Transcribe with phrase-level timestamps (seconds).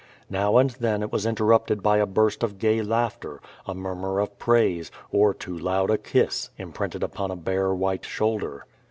[0.31, 4.39] Now and then it was interrupted by a burst of gay laughter, a murmur of
[4.39, 8.65] praise, or too loud a kiss, imprinted upon a bare, white shoulder.